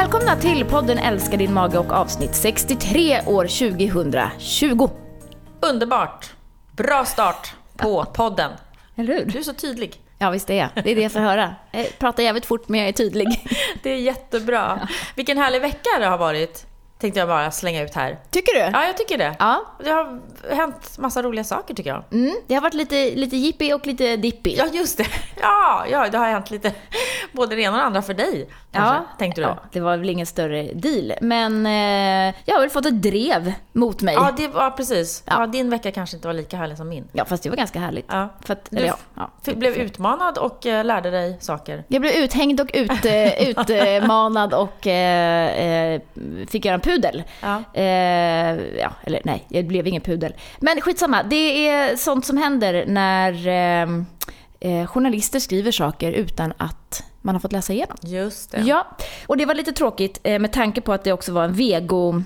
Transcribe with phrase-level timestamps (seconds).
[0.00, 4.88] Välkomna till podden Älska din mage och avsnitt 63 år 2020.
[5.60, 6.32] Underbart!
[6.76, 8.52] Bra start på podden.
[8.96, 9.24] Eller hur?
[9.24, 10.00] Du är så tydlig.
[10.18, 10.68] Ja, visst är jag.
[10.74, 11.54] Det är det jag får höra.
[11.70, 13.26] Jag pratar jävligt fort men jag är tydlig.
[13.82, 14.88] Det är jättebra.
[15.16, 16.66] Vilken härlig vecka det har varit.
[17.00, 18.18] Tänkte jag bara slänga ut här.
[18.30, 18.60] Tycker du?
[18.78, 19.36] Ja, jag tycker det.
[19.38, 19.64] Ja.
[19.84, 20.20] Det har
[20.54, 22.04] hänt massa roliga saker tycker jag.
[22.12, 24.54] Mm, det har varit lite, lite jippi och lite dippi.
[24.58, 25.06] Ja, just det.
[25.42, 26.72] Ja, ja, det har hänt lite
[27.32, 28.48] både det ena och det andra för dig.
[28.72, 29.46] Kanske, Ja, tänkte du?
[29.46, 31.12] Ja, det var väl ingen större deal.
[31.20, 34.14] Men eh, jag har väl fått ett drev mot mig.
[34.14, 35.22] Ja, det var precis.
[35.26, 35.40] Ja.
[35.40, 35.46] Ja.
[35.46, 37.08] din vecka kanske inte var lika härlig som min.
[37.12, 38.06] Ja, fast det var ganska härligt.
[38.08, 38.28] Ja.
[38.40, 41.84] För att, Du ja, blev utmanad och eh, lärde dig saker.
[41.88, 46.00] Jag blev uthängd och ut, eh, utmanad och eh, eh,
[46.48, 47.22] fick göra en pudel.
[47.40, 47.62] Ja.
[47.74, 50.34] Eh, ja, eller nej, jag blev ingen pudel.
[50.58, 53.88] Men skitsamma, det är sånt som händer när eh,
[54.60, 57.96] eh, journalister skriver saker utan att man har fått läsa igenom.
[58.02, 58.60] Just det.
[58.60, 58.86] Ja,
[59.26, 62.22] och det var lite tråkigt eh, med tanke på att det också var en vego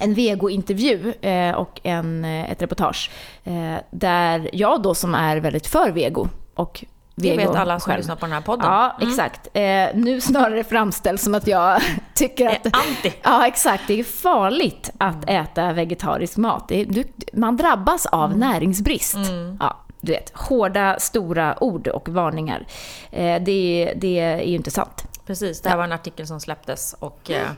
[0.00, 3.10] en vegointervju eh, och en, ett reportage
[3.44, 7.98] eh, där jag då som är väldigt för vego och Det vet alla som själv.
[7.98, 8.66] lyssnar på den här podden.
[8.66, 9.48] Ja, exakt.
[9.52, 9.62] Eh,
[9.94, 11.80] nu snarare framställs som att jag
[12.14, 12.66] tycker att...
[12.66, 13.12] anti.
[13.22, 13.82] Ja, exakt.
[13.86, 16.68] Det är farligt att äta vegetarisk mat.
[16.68, 19.16] Det är, du, man drabbas av näringsbrist.
[19.60, 22.66] Ja, du vet, hårda, stora ord och varningar.
[23.10, 25.04] Eh, det, det är ju inte sant.
[25.26, 27.48] Precis, det här var en artikel som släpptes och eh,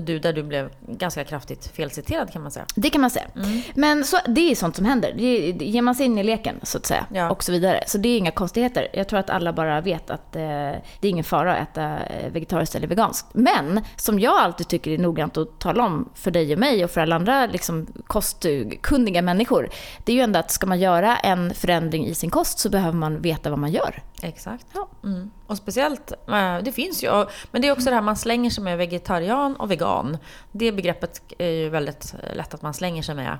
[0.00, 2.66] du, där du blev ganska kraftigt felciterad kan man säga.
[2.74, 3.26] Det kan man säga.
[3.74, 5.12] Men så, det är sånt som händer.
[5.16, 7.06] Det, det ger man sig in i leken, så att säga.
[7.12, 7.30] Ja.
[7.30, 7.84] Och så vidare.
[7.86, 8.88] Så det är inga konstigheter.
[8.92, 12.32] Jag tror att alla bara vet att eh, det är ingen fara att äta eh,
[12.32, 13.26] vegetariskt eller veganskt.
[13.32, 16.90] Men, som jag alltid tycker är noggrant att tala om för dig och mig och
[16.90, 19.68] för alla andra liksom, kostkunniga människor.
[20.04, 22.98] Det är ju ändå att ska man göra en förändring i sin kost så behöver
[22.98, 24.02] man veta vad man gör.
[24.22, 24.66] Exakt.
[24.74, 24.88] Ja.
[25.04, 25.30] Mm.
[25.46, 28.64] Och speciellt, eh, det finns ju, men det är också det här man slänger sig
[28.64, 30.18] med vegetarian och vegan.
[30.52, 33.38] Det begreppet är ju väldigt eh, lätt att man slänger sig med.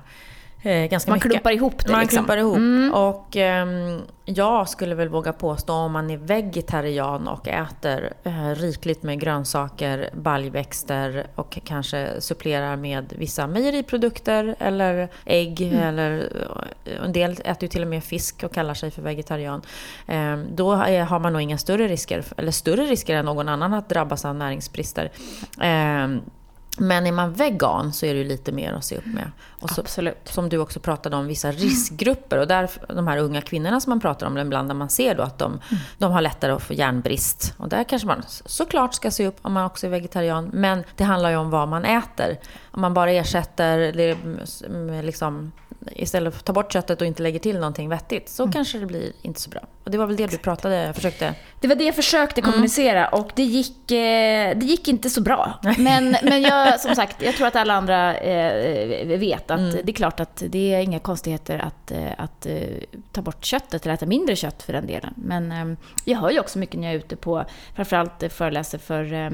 [0.61, 1.31] Eh, ganska Man mycket.
[1.31, 2.17] klumpar ihop det Man liksom.
[2.17, 2.93] klumpar ihop.
[2.95, 9.03] Och ehm, jag skulle väl våga påstå om man är vegetarian och äter eh, rikligt
[9.03, 16.29] med grönsaker, baljväxter och kanske supplerar med vissa mejeriprodukter eller ägg eller
[16.85, 19.61] eh, en del äter ju till och med fisk och kallar sig för vegetarian.
[20.07, 23.89] Ehm, då har man nog inga större risker, eller större risker än någon annan att
[23.89, 25.11] drabbas av näringsbrister.
[26.77, 29.31] Men är man vegan så är det ju lite mer att se upp med.
[29.61, 30.17] Och så, Absolut.
[30.23, 32.37] som du också pratade om, vissa riskgrupper.
[32.37, 35.23] Och där, de här unga kvinnorna som man pratar om ibland, där man ser då
[35.23, 35.59] att de,
[35.97, 37.53] de har lättare att få järnbrist.
[37.57, 40.49] Och där kanske man såklart ska se upp om man också är vegetarian.
[40.53, 42.37] Men det handlar ju om vad man äter.
[42.71, 43.93] Om man bara ersätter,
[45.03, 45.51] liksom,
[45.91, 48.85] istället för att ta bort köttet och inte lägger till någonting vettigt, så kanske det
[48.85, 49.61] blir inte så bra.
[49.87, 51.33] Och det var väl det du pratade, försökte...
[51.59, 55.59] Det var det jag försökte kommunicera och det gick, eh, det gick inte så bra.
[55.77, 59.93] Men, men jag, som sagt, jag tror att alla andra eh, vet att det är
[59.93, 62.47] klart att det är inga konstigheter att, eh, att
[63.11, 65.13] ta bort köttet eller äta mindre kött för den delen.
[65.15, 67.45] Men eh, jag hör ju också mycket när jag är ute på,
[67.75, 69.29] framförallt föreläser för eh,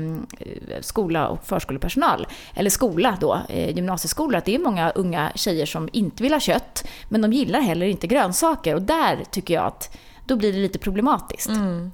[0.81, 6.23] skola och förskolepersonal, eller skola då, gymnasieskola, att det är många unga tjejer som inte
[6.23, 8.75] vill ha kött, men de gillar heller inte grönsaker.
[8.75, 11.49] Och där tycker jag att då blir det lite problematiskt.
[11.49, 11.91] Mm.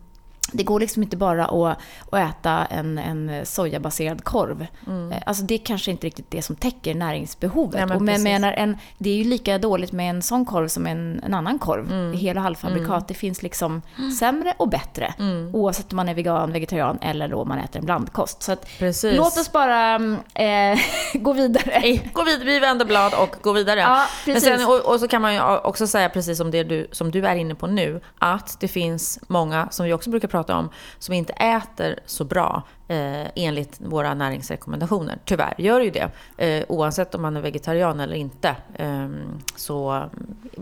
[0.52, 1.78] Det går liksom inte bara att,
[2.12, 4.62] att äta en, en sojabaserad korv.
[4.62, 7.88] Eh, Alltså det är kanske inte riktigt det som täcker näringsbehovet.
[7.88, 11.22] Nej, men menar en, det är ju lika dåligt med en sån korv som en,
[11.24, 11.92] en annan korv.
[11.92, 12.14] Mm.
[12.14, 13.08] Hel och halvfabrikat.
[13.08, 13.82] Det finns liksom
[14.20, 15.14] sämre och bättre.
[15.20, 15.56] Mm.
[15.56, 18.44] Oavsett om man är vegan, vegetarian eller då man äter en blandkost.
[18.44, 18.70] Så att,
[19.04, 20.80] låt oss bara mm, eh,
[21.22, 22.00] gå vidare.
[22.14, 23.80] Gå vidare, vi vänder blad och går vidare.
[23.80, 26.88] Ja, Men sen, och, och så kan man ju också säga, precis som det du,
[26.92, 30.38] som du är inne på nu, att det finns många, som vi också brukar prata
[30.44, 30.69] om,
[31.00, 35.19] som inte äter så bra eh, enligt våra näringsrekommendationer.
[35.25, 36.09] Tyvärr gör ju det.
[36.38, 39.07] Eh, oavsett om man är vegetarian eller inte eh,
[39.55, 40.09] så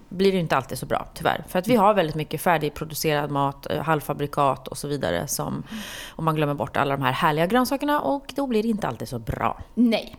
[0.09, 1.43] blir det ju inte alltid så bra, tyvärr.
[1.47, 5.27] För att vi har väldigt mycket färdigproducerad mat, eh, halvfabrikat och så vidare.
[5.27, 5.63] Som,
[6.15, 9.07] och man glömmer bort alla de här härliga grönsakerna och då blir det inte alltid
[9.07, 9.61] så bra.
[9.73, 10.17] Nej.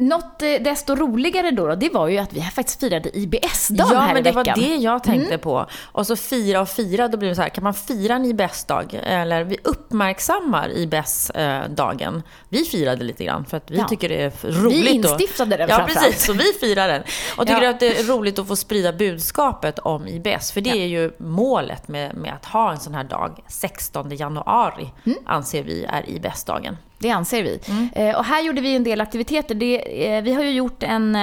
[0.00, 3.98] Något eh, desto roligare då, då, det var ju att vi faktiskt firade IBS-dagen Ja,
[4.00, 4.60] här men i det var veckan.
[4.60, 5.66] det jag tänkte på.
[5.92, 9.00] Och så fira och fira, då blir det så här, kan man fira en IBS-dag?
[9.04, 12.22] Eller vi uppmärksammar IBS-dagen.
[12.48, 13.88] Vi firade lite grann för att vi Ja.
[13.88, 14.30] tycker det är
[14.62, 14.76] roligt.
[14.86, 16.24] Vi och- instiftade den Ja, precis.
[16.26, 17.02] Så vi firar den.
[17.36, 17.70] Och tycker Ja.
[17.70, 20.52] att det är roligt att få sprida budskapet om IBS.
[20.52, 23.38] För det är ju målet med, med att ha en sån här dag.
[23.48, 25.18] 16 januari Mm.
[25.26, 26.76] anser vi är IBS-dagen.
[26.98, 27.60] Det anser vi.
[27.68, 28.16] Mm.
[28.16, 29.54] Och här gjorde vi en del aktiviteter.
[29.54, 29.82] Det,
[30.24, 31.14] vi har ju gjort en,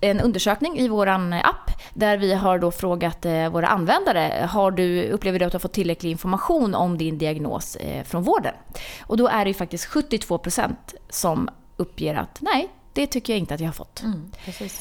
[0.00, 5.38] en undersökning i vår app där vi har då frågat våra användare, har du, upplever
[5.38, 8.54] du att du har fått tillräcklig information om din diagnos från vården?
[9.00, 10.74] Och då är det ju faktiskt 72%
[11.10, 14.02] som uppger att nej, det tycker jag inte att jag har fått.
[14.02, 14.30] Mm,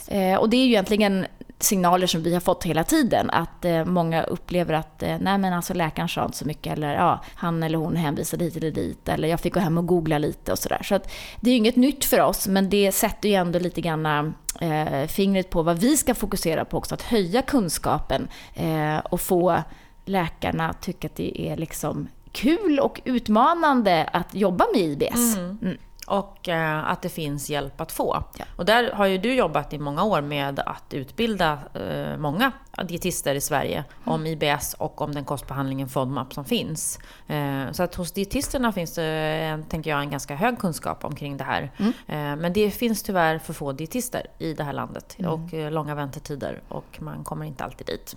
[0.08, 1.26] eh, och det är ju egentligen
[1.60, 3.30] signaler som vi har fått hela tiden.
[3.30, 6.94] Att eh, många upplever att eh, nej men alltså läkaren sa inte så mycket eller
[6.94, 10.18] ja, han eller hon hänvisade hit eller dit eller jag fick gå hem och googla
[10.18, 10.84] lite och sådär.
[10.84, 13.82] Så att det är ju inget nytt för oss men det sätter ju ändå lite
[13.82, 16.96] grann eh, fingret på vad vi ska fokusera på också.
[16.96, 19.64] Att höja kunskapen eh, och få
[20.06, 25.38] läkarna att tycka att det är liksom kul och utmanande att jobba med IBS.
[25.38, 25.58] Mm.
[25.62, 25.78] Mm.
[26.06, 28.24] Och eh, att det finns hjälp att få.
[28.38, 28.46] Ja.
[28.56, 32.52] Och där har ju du jobbat i många år med att utbilda eh, många
[32.84, 34.14] dietister i Sverige mm.
[34.14, 37.00] om IBS och om den kostbehandlingen FODMAP som finns.
[37.28, 41.44] Eh, så att hos dietisterna finns det, tänker jag, en ganska hög kunskap omkring det
[41.44, 41.72] här.
[41.78, 41.92] Mm.
[42.08, 45.32] Eh, men det finns tyvärr för få dietister i det här landet mm.
[45.32, 48.16] och eh, långa väntetider och man kommer inte alltid dit.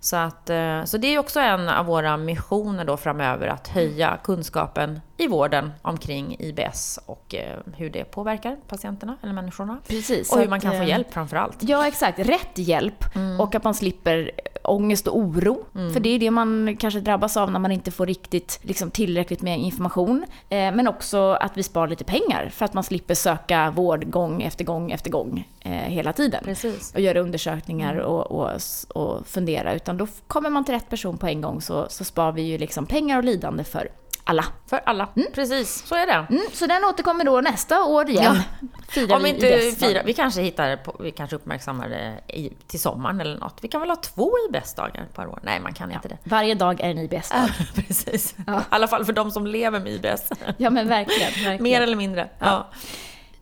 [0.00, 4.18] Så, att, eh, så det är också en av våra missioner då framöver, att höja
[4.24, 9.78] kunskapen i vården omkring IBS och eh, hur det påverkar patienterna eller människorna.
[9.88, 10.32] Precis.
[10.32, 11.56] Och hur man kan få hjälp framför allt.
[11.60, 12.18] Ja, exakt.
[12.18, 13.40] Rätt hjälp mm.
[13.40, 14.30] och att man slipper
[14.64, 15.64] ångest och oro.
[15.74, 15.92] Mm.
[15.92, 19.42] För det är det man kanske drabbas av när man inte får riktigt liksom, tillräckligt
[19.42, 20.24] med information.
[20.48, 24.42] Eh, men också att vi sparar lite pengar för att man slipper söka vård gång
[24.42, 26.44] efter gång efter gång eh, hela tiden.
[26.44, 26.94] Precis.
[26.94, 28.06] Och göra undersökningar mm.
[28.06, 28.50] och, och,
[28.88, 29.74] och fundera.
[29.74, 32.58] Utan då kommer man till rätt person på en gång så, så sparar vi ju
[32.58, 33.88] liksom pengar och lidande för
[34.24, 34.44] alla.
[34.66, 35.28] För alla, mm.
[35.34, 35.86] precis.
[35.86, 36.12] Så är det.
[36.12, 38.36] Mm, så den återkommer då nästa år igen.
[38.60, 38.68] Ja.
[38.88, 42.80] Firar Om vi inte firar, vi kanske hittar, på, vi kanske uppmärksammar det i, till
[42.80, 43.58] sommaren eller något.
[43.60, 45.38] Vi kan väl ha två IBS-dagar per år?
[45.42, 45.96] Nej, man kan ja.
[45.96, 46.18] inte det.
[46.24, 47.50] Varje dag är en IBS-dag.
[47.74, 48.34] precis.
[48.46, 48.60] Ja.
[48.60, 50.30] I alla fall för de som lever med IBS.
[50.56, 51.20] ja, men verkligen.
[51.32, 51.62] verkligen.
[51.62, 52.28] Mer eller mindre.
[52.38, 52.68] Ja.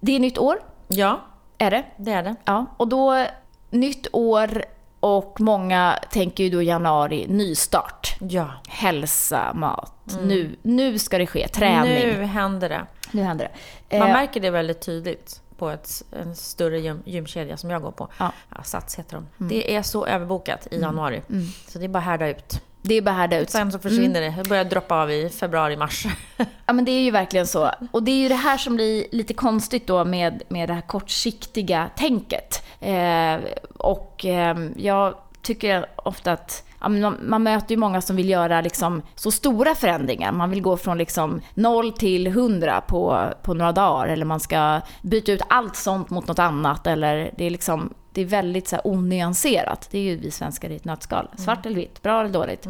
[0.00, 0.62] Det är nytt år.
[0.88, 1.21] Ja.
[1.59, 1.85] Är det?
[1.97, 2.35] Det är det.
[2.44, 3.26] Ja, och då,
[3.71, 4.65] nytt år
[5.00, 8.17] och många tänker ju då januari, nystart.
[8.20, 8.50] Ja.
[8.69, 10.12] Hälsa, mat.
[10.12, 10.29] Mm.
[10.29, 11.93] Nu, nu ska det ske, träning.
[11.93, 12.87] Nu händer det.
[13.11, 13.50] Nu händer
[13.88, 13.99] det.
[13.99, 17.91] Man eh, märker det väldigt tydligt på ett, en större gym, gymkedja som jag går
[17.91, 18.08] på.
[18.19, 18.32] Ja.
[18.56, 19.26] Ja, Sats heter de.
[19.41, 19.49] Mm.
[19.49, 20.88] Det är så överbokat i mm.
[20.88, 21.23] januari.
[21.31, 21.47] Mm.
[21.69, 22.61] Så det är bara härda ut.
[22.82, 23.50] Det är bara härda ut.
[23.50, 24.37] Sen så försvinner mm.
[24.37, 24.43] det.
[24.43, 26.06] Det börjar droppa av i februari, mars.
[26.67, 27.70] Ja men det är ju verkligen så.
[27.91, 30.81] Och det är ju det här som blir lite konstigt då med, med det här
[30.81, 32.62] kortsiktiga tänket.
[32.81, 33.41] Eh,
[33.79, 38.61] och eh, jag tycker ofta att ja, man, man, möter ju många som vill göra
[38.61, 40.32] liksom så stora förändringar.
[40.32, 44.09] Man vill gå från liksom 0 till 100 på, på några dagar.
[44.09, 46.87] Eller man ska byta ut allt sånt mot något annat.
[46.87, 49.88] Eller det är liksom det är väldigt så här onyanserat.
[49.91, 51.26] Det är ju vi svenskar i ett nötskal.
[51.26, 51.38] Mm.
[51.38, 52.67] Svart eller vitt, bra eller dåligt.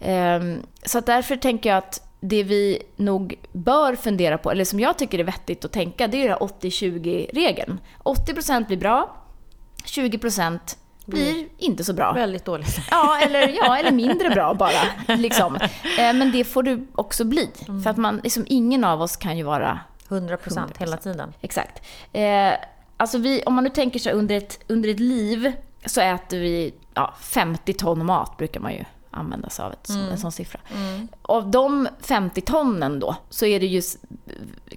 [0.00, 0.42] Mm.
[0.42, 4.98] Um, så därför tänker jag att det vi nog bör fundera på, eller som jag
[4.98, 7.80] tycker är vettigt att tänka, det är den 80-20-regeln.
[8.04, 9.16] 80% blir bra,
[9.84, 10.58] 20%
[11.06, 11.48] blir mm.
[11.58, 12.12] inte så bra.
[12.12, 12.80] Väldigt dåligt.
[12.90, 15.16] Ja, eller, ja, eller mindre bra bara.
[15.16, 15.56] Liksom.
[15.98, 17.50] Eh, men det får du också bli.
[17.68, 17.82] Mm.
[17.82, 20.78] För att man, liksom, ingen av oss kan ju vara 100%, 100%.
[20.78, 21.32] hela tiden.
[21.40, 21.82] Exakt.
[22.12, 22.52] Eh,
[22.96, 25.52] alltså vi, om man nu tänker sig under ett, under ett liv
[25.86, 30.08] så äter vi ja, 50 ton mat brukar man ju använda sig av ett, mm.
[30.08, 30.60] en sån siffra.
[30.74, 31.08] Mm.
[31.22, 33.82] Av de 50 tonnen då så är det ju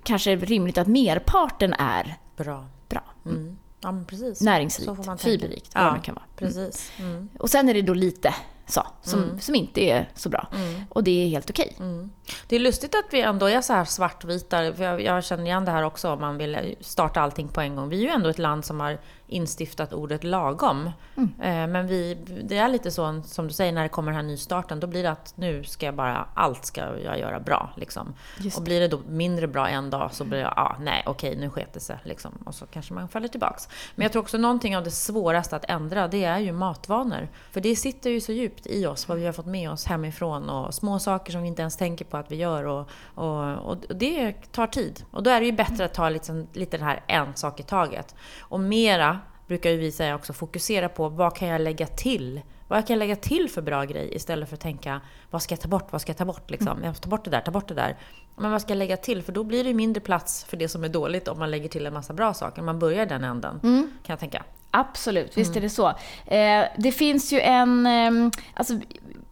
[0.03, 2.65] kanske rimligt att merparten är bra.
[2.89, 3.03] bra.
[3.25, 3.57] Mm.
[3.83, 4.41] Ja, precis.
[4.41, 6.25] Näringsrikt, fiberrikt, ja, vad det kan vara.
[6.35, 6.91] Precis.
[6.99, 7.29] Mm.
[7.39, 8.33] Och sen är det då lite
[8.65, 9.39] så, som, mm.
[9.39, 10.47] som inte är så bra.
[10.55, 10.81] Mm.
[10.89, 11.71] Och det är helt okej.
[11.75, 11.87] Okay.
[11.87, 12.11] Mm.
[12.47, 15.65] Det är lustigt att vi ändå är så här svartvita, för jag, jag, känner igen
[15.65, 17.89] det här också om man vill starta allting på en gång.
[17.89, 18.99] Vi är ju ändå ett land som har
[19.33, 20.91] instiftat ordet lagom.
[21.15, 21.29] Mm.
[21.41, 24.27] Eh, men vi, det är lite så som du säger när det kommer den här
[24.27, 27.69] nystarten, då blir det att nu ska jag bara, allt ska jag göra bra.
[27.75, 28.13] Liksom.
[28.55, 31.49] Och blir det då mindre bra en dag så blir jag, ah, nej okej nu
[31.49, 31.97] sket det sig.
[32.03, 32.31] Liksom.
[32.45, 33.69] Och så kanske man faller tillbaks.
[33.95, 37.27] Men jag tror också någonting av det svåraste att ändra, det är ju matvanor.
[37.51, 40.49] För det sitter ju så djupt i oss, vad vi har fått med oss hemifrån
[40.49, 42.63] och små saker som vi inte ens tänker på att vi gör.
[42.63, 45.05] Och, och, och det tar tid.
[45.11, 47.63] Och då är det ju bättre att ta liksom, lite det här en sak i
[47.63, 48.15] taget.
[48.39, 52.41] Och mera brukar ju vi säga också, fokusera på vad kan jag lägga till?
[52.67, 55.61] Vad kan jag lägga till för bra grej istället för att tänka vad ska jag
[55.61, 56.71] ta bort, vad ska jag ta bort liksom?
[56.71, 56.83] Mm.
[56.83, 57.97] Jag ta bort det där, ta bort det där.
[58.35, 59.23] Men vad ska jag lägga till?
[59.23, 61.85] För då blir det mindre plats för det som är dåligt om man lägger till
[61.85, 62.61] en massa bra saker.
[62.61, 63.91] Man börjar den änden, mm.
[64.03, 64.43] kan jag tänka.
[64.71, 65.57] Absolut, visst mm.
[65.57, 65.87] är det så.
[66.25, 67.85] Eh, det finns ju en...
[67.85, 68.73] Eh, alltså,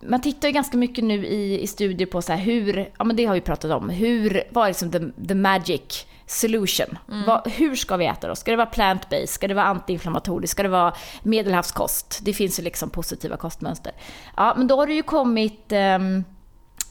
[0.03, 3.25] man tittar ju ganska mycket nu i, i studier på så hur, ja men det
[3.25, 6.97] har vi pratat om, hur, vad är liksom the, the magic solution?
[7.11, 7.25] Mm.
[7.25, 8.35] Vad, hur ska vi äta då?
[8.35, 9.25] Ska det vara plant-based?
[9.25, 10.51] Ska det vara antiinflammatoriskt?
[10.51, 10.93] Ska det vara
[11.23, 12.19] medelhavskost?
[12.21, 13.91] Det finns ju liksom positiva kostmönster.
[14.37, 16.23] Ja, men då har det ju kommit um,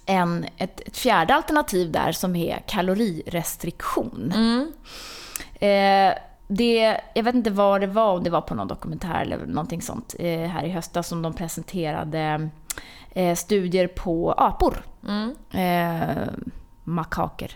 [0.07, 4.33] en, ett, ett fjärde alternativ där som är kalorirestriktion.
[4.37, 4.73] Mm.
[5.61, 6.15] Eh,
[6.53, 9.83] det, jag vet inte vad det var, om det var på någon dokumentär eller någonting
[9.83, 12.49] sånt eh, här i höstas som de presenterade
[13.11, 14.83] eh, studier på apor.
[15.09, 15.35] Mm.
[15.51, 16.29] Eh,
[16.85, 17.53] makaker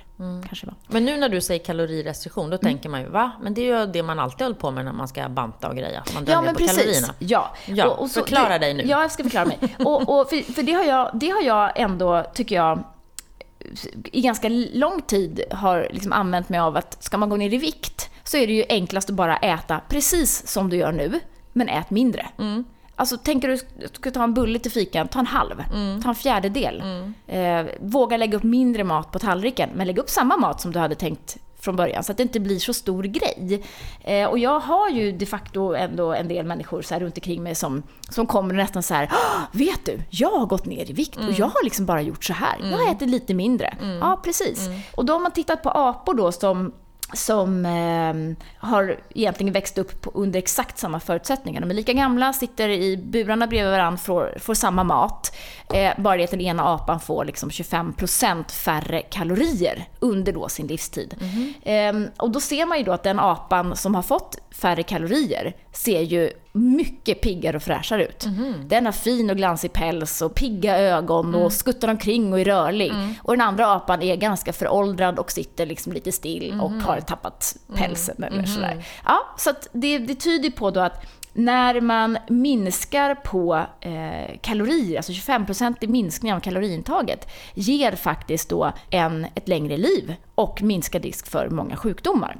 [0.49, 0.75] kanske var.
[0.87, 3.31] Men nu när du säger kalorirestriktion, då tänker man ju va?
[3.43, 5.77] Men det är ju det man alltid håller på med när man ska banta och
[5.77, 6.03] greja.
[6.15, 6.77] Man Ja, men på precis.
[6.79, 7.15] kalorierna.
[7.19, 8.83] Ja, Ja, förklara det- dig nu.
[8.87, 9.59] Ja, jag ska förklara mig.
[9.79, 12.85] Och, och för för det, har jag, det har jag ändå, tycker jag,
[14.05, 17.59] i ganska lång tid har liksom använt mig av att ska man gå ner i
[17.59, 21.21] vikt så är det ju enklast att bara äta precis som du gör nu,
[21.52, 22.26] men ät mindre.
[22.38, 22.64] Mm.
[22.97, 26.02] Alltså tänker du att du ska ta en bulle till fikan, ta en halv, Mm.
[26.02, 26.83] ta en fjärdedel.
[27.26, 30.78] Eh, våga lägga upp mindre mat på tallriken, men lägg upp samma mat som du
[30.78, 33.62] hade tänkt från början så att det inte blir så stor grej.
[34.00, 37.43] Eh, och jag har ju de facto ändå en del människor så här runt omkring
[37.43, 40.93] mig som, som kommer nästan så här, "Ah, vet du, jag har gått ner i
[40.93, 42.59] vikt och jag har liksom bara gjort så här.
[42.71, 43.75] Jag har ätit lite mindre.
[44.00, 44.69] Ja, precis.
[44.97, 46.73] Och då har man tittat på apor då som
[47.14, 51.61] som eh, har egentligen växt upp på, under exakt samma förutsättningar.
[51.61, 55.37] De är lika gamla, sitter i burarna bredvid varandra, får, får samma mat.
[55.75, 60.66] Eh, bara det att den ena apan får liksom 25% färre kalorier under då sin
[60.66, 61.14] livstid.
[61.62, 65.56] Eh, och då ser man ju då att den apan som har fått färre kalorier
[65.73, 68.27] ser ju mycket piggare och fräschare ut.
[68.67, 72.93] Den har fin och glansig päls och pigga ögon och skuttar omkring och är rörlig.
[73.23, 77.57] Och den andra apan är ganska föråldrad och sitter liksom lite still och har tappat
[77.75, 78.85] pälsen eller sådär.
[79.05, 81.07] Ja, så det, det tyder på då att
[81.37, 89.27] när man minskar på eh, kalorier, alltså 25% minskning av kaloriintaget, ger faktiskt då en,
[89.35, 92.37] ett längre liv och minskad risk för många sjukdomar.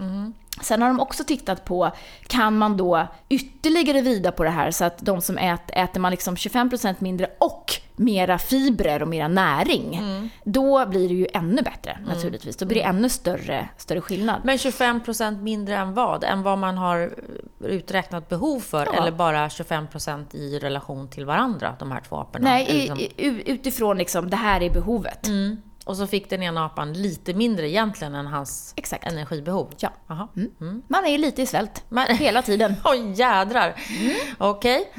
[0.63, 1.91] Sen har de också tittat på,
[2.27, 6.11] kan man då ytterligare vrida på det här så att de som äter, äter man
[6.11, 10.01] liksom 25% mindre och mera fibrer och mera näring,
[10.45, 12.57] då blir det ju ännu bättre naturligtvis.
[12.57, 14.41] Då blir det ännu större, större skillnad.
[14.45, 16.25] Men 25% mindre än vad?
[16.25, 17.15] Än vad man har
[17.61, 18.87] uträknat behov för?
[18.87, 18.93] Ja.
[18.93, 22.45] Eller bara 25% i relation till varandra, de här två aporna?
[22.51, 25.27] Nej, i, Liksom- i, utifrån liksom, det här är behovet.
[25.27, 25.63] Mm.
[25.85, 29.07] Och så fick den ena apan lite mindre egentligen än hans Exakt.
[29.07, 29.71] energibehov?
[29.79, 29.89] Ja.
[30.07, 30.29] Jaha.
[30.61, 30.83] Mm.
[30.89, 32.75] Man är lite i svält Men- hela tiden.
[32.85, 33.75] Oj, jädrar!
[34.39, 34.91] Okej.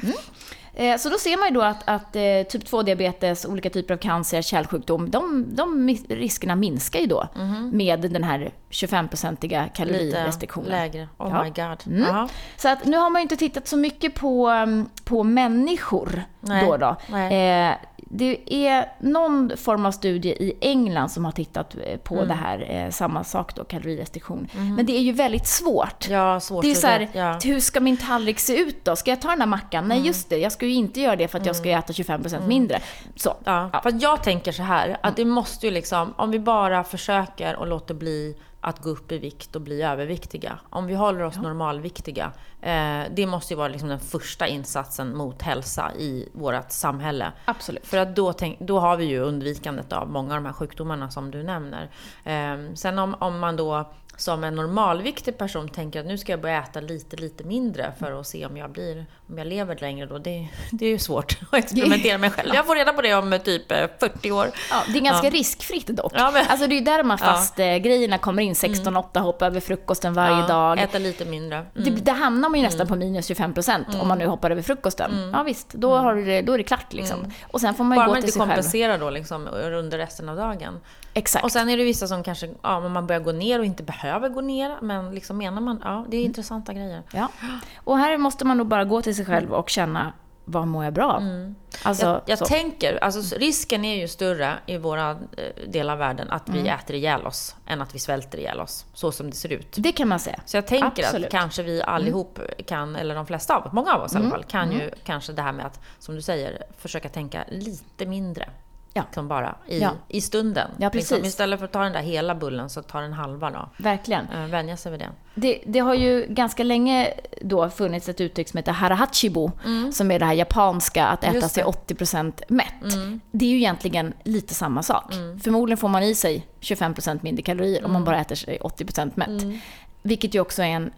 [0.74, 3.98] Eh, Så då ser man ju då att, att eh, typ 2-diabetes, olika typer av
[3.98, 7.28] cancer, kärlsjukdom, de, de riskerna minskar ju då
[7.72, 10.70] med den här 25-procentiga Lite kalorirestriktionen.
[10.70, 11.08] lägre.
[11.18, 11.42] Oh Ja.
[11.44, 12.04] my god.
[12.04, 12.28] Mm.
[12.56, 16.66] Så att nu har man ju inte tittat så mycket på, um, på människor Nej,
[16.66, 16.76] då.
[16.76, 16.96] då.
[17.10, 17.66] nej.
[17.70, 17.74] Eh,
[18.10, 22.28] det är någon form av studie i England som har tittat eh, på Mm.
[22.28, 24.48] det här, eh, samma sak då, kalorirestriktion.
[24.76, 26.08] Men det är ju väldigt svårt.
[26.08, 27.38] Ja, svårt Det är att- så här, ja.
[27.44, 28.96] hur ska min tallrik se ut då?
[28.96, 29.88] Ska jag ta den här mackan?
[29.88, 32.46] Nej, just det, jag ska ju inte göra det för att jag ska äta 25%
[32.46, 32.80] mindre.
[33.16, 33.36] Så.
[33.44, 33.80] Ja, Ja.
[33.82, 37.66] Fast jag tänker så här, att det måste ju liksom, om vi bara försöker och
[37.66, 38.36] låter bli
[38.66, 40.58] att gå upp i vikt och bli överviktiga.
[40.70, 42.32] Om vi håller oss normalviktiga.
[42.60, 47.32] Eh, det måste ju vara liksom den första insatsen mot hälsa i vårt samhälle.
[47.44, 47.86] Absolut.
[47.86, 51.10] För att då, tänk, då har vi ju undvikandet av många av de här sjukdomarna
[51.10, 51.90] som du nämner.
[52.24, 56.40] Eh, sen om, om man då som en normalviktig person tänker att nu ska jag
[56.40, 60.06] börja äta lite, lite mindre för att se om jag blir, om jag lever längre
[60.06, 60.18] då.
[60.18, 62.54] Det, det är ju svårt att experimentera med själv.
[62.54, 64.46] Jag får reda på det om typ eh, 40 år.
[64.70, 65.30] Ja, det är ganska Ja.
[65.32, 66.12] riskfritt dock.
[66.14, 67.24] Ja, men- Alltså det är ju där de här Ja.
[67.26, 68.52] fast eh, grejerna kommer in.
[68.54, 70.78] 16-8, hoppa över frukosten varje dag.
[70.78, 71.56] Äta lite mindre.
[71.56, 71.68] Mm.
[71.74, 75.30] Det, där hamnar man ju nästan på minus 25% om man nu hoppar över frukosten.
[75.32, 77.32] Ja visst, då, har det, då är det klart liksom.
[77.50, 78.50] Och sen får man ju Bara gå man till inte sig själv.
[78.50, 80.80] kompenserar då liksom under resten av dagen.
[81.16, 81.44] Exakt.
[81.44, 83.82] Och sen är det vissa som kanske, ja, om man börjar gå ner och inte
[83.82, 87.02] behöver gå ner, men liksom menar man, ja, det är intressanta grejer.
[87.12, 87.28] Ja.
[87.76, 90.12] Och här måste man nog bara gå till sig själv och känna,
[90.44, 91.54] vad mår jag bra av?
[91.82, 96.30] Alltså, Jag, jag tänker, alltså risken är ju större i våra eh, del av världen
[96.30, 98.84] att vi äter ihjäl oss än att vi svälter ihjäl oss.
[98.94, 99.74] Så som det ser ut.
[99.78, 100.40] Det kan man säga.
[100.44, 101.26] Så jag tänker Absolut.
[101.26, 104.30] att kanske vi allihop kan, eller de flesta av oss, många av oss i alla
[104.30, 108.48] fall, kan ju kanske det här med att, som du säger, försöka tänka lite mindre.
[108.96, 109.02] Ja.
[109.02, 109.90] Liksom bara i, Ja.
[110.08, 110.70] i stunden.
[110.78, 111.32] Ja, liksom, precis.
[111.32, 113.68] istället för att ta den där hela bullen så ta den halva då.
[113.78, 114.28] Verkligen.
[114.34, 115.10] Uh, vänja sig vid det.
[115.34, 117.10] Det, det har ju ganska länge
[117.42, 119.50] då funnits ett uttryck som heter harahachibo,
[119.92, 121.48] som är det här japanska, att äta Mm.
[121.48, 121.94] Sig det.
[122.14, 122.32] Mm.
[122.32, 123.20] 80% mätt.
[123.30, 125.12] Det är ju egentligen lite samma sak.
[125.42, 128.04] Förmodligen får man i sig 25% mindre kalorier om man Mm.
[128.04, 129.58] bara äter sig 80% mätt.
[130.02, 130.90] Vilket ju också är en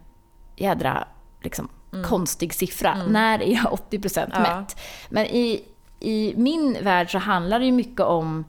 [0.55, 1.07] jädra
[1.43, 1.69] liksom,
[2.05, 3.03] konstig siffra.
[3.07, 4.43] När är jag 80% Mm.
[4.51, 4.59] Ja.
[4.59, 4.79] mätt?
[5.09, 5.61] Men i,
[5.99, 8.45] i min värld så handlar det ju mycket om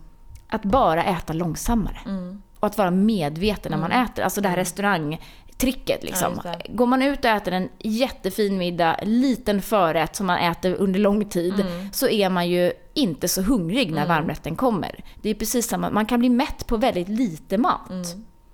[0.49, 1.99] att bara äta långsammare.
[2.07, 2.43] Mm.
[2.61, 4.23] Och att vara medveten när man äter.
[4.23, 6.41] Alltså det här restaurangtricket liksom.
[6.45, 6.55] Ja.
[6.69, 11.25] Går man ut och äter en jättefin middag, liten förrätt som man äter under lång
[11.25, 11.93] tid, Mm.
[11.93, 15.05] så är man ju inte så hungrig när varmrätten kommer.
[15.23, 17.91] Det är precis samma, man kan bli mätt på väldigt lite mat.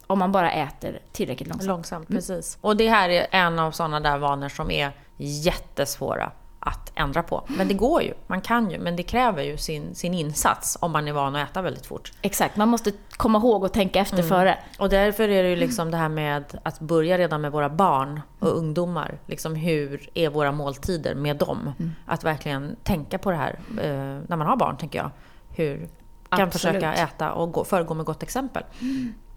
[0.06, 1.68] Om man bara äter tillräckligt långsamt.
[1.68, 2.58] Långsamt, precis.
[2.60, 7.44] Och det här är en av sådana där vanor som är jättesvåra att ändra på.
[7.46, 10.92] Men det går ju, man kan ju, men det kräver ju sin, sin insats om
[10.92, 12.12] man är van att äta väldigt fort.
[12.22, 14.58] Exakt, man måste komma ihåg och tänka efter före.
[14.78, 18.20] Och därför är det ju liksom det här med att börja redan med våra barn
[18.38, 19.18] och ungdomar.
[19.26, 21.72] Liksom hur är våra måltider med dem?
[22.06, 25.10] Att verkligen tänka på det här eh, när man har barn, tänker jag.
[25.50, 25.88] Hur kan
[26.40, 26.52] Absolut.
[26.52, 28.62] försöka äta och gå, föregå med gott exempel.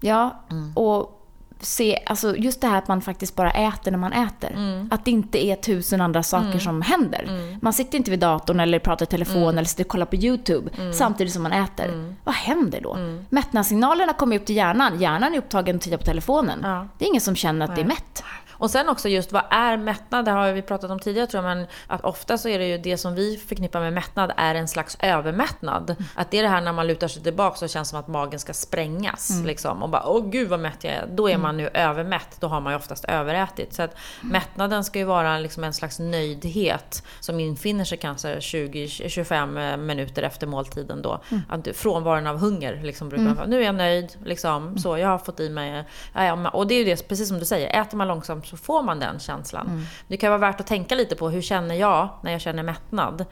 [0.00, 0.40] Ja,
[0.74, 1.19] och
[1.60, 4.86] se, alltså just det här att man faktiskt bara äter när man äter.
[4.90, 7.56] Att det inte är tusen andra saker som händer.
[7.60, 10.70] Man sitter inte vid datorn eller pratar i telefon eller sitter och kollar på YouTube
[10.92, 12.14] samtidigt som man äter.
[12.24, 12.96] Vad händer då?
[13.28, 15.00] Mättnadssignalerna kommer upp till hjärnan.
[15.00, 16.58] Hjärnan är upptagen och tittar på telefonen.
[16.62, 16.88] Ja.
[16.98, 18.24] Det är ingen som känner att det är mätt.
[18.60, 20.24] Och sen också just vad är mättnad?
[20.24, 22.78] Det har vi pratat om tidigare tror jag, men att ofta så är det ju
[22.78, 25.96] det som vi förknippar med mättnad är en slags övermättnad.
[26.14, 28.08] Att det är det här när man lutar sig tillbaka så känns det som att
[28.08, 29.42] magen ska sprängas.
[29.44, 31.06] Liksom, och bara åh gud vad mätt jag är.
[31.10, 32.36] Då är man ju övermätt.
[32.40, 33.74] Då har man ju oftast överätit.
[33.74, 39.76] Så att mättnaden ska ju vara liksom en slags nöjdhet som infinner sig kanske 20-25
[39.76, 41.20] minuter efter måltiden då.
[41.48, 45.08] Att frånvaron av hunger liksom brukar man säga, nu är jag nöjd, liksom, så jag
[45.08, 45.84] har fått i mig...
[46.14, 48.56] Ja, ja, och det är ju det, precis som du säger, äter man långsamt så
[48.56, 49.86] får man den känslan.
[50.08, 53.24] Det kan vara värt att tänka lite på hur känner jag när jag känner mättnad?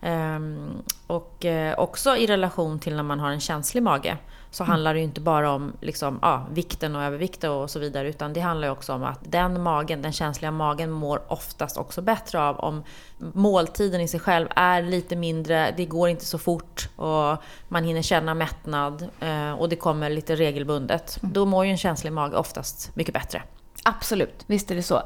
[0.00, 0.70] Ehm,
[1.06, 4.18] och eh, också i relation till när man har en känslig mage
[4.50, 8.08] så handlar det ju inte bara om liksom, ja, vikten och övervikt och så vidare
[8.08, 12.02] utan det handlar ju också om att den magen, den känsliga magen mår oftast också
[12.02, 12.82] bättre av om
[13.18, 17.36] måltiden i sig själv är lite mindre, det går inte så fort och
[17.68, 21.18] man hinner känna mättnad eh, och det kommer lite regelbundet.
[21.20, 23.42] Då mår ju en känslig mage oftast mycket bättre.
[23.82, 24.96] Absolut, visst är det så.
[24.96, 25.04] Eh,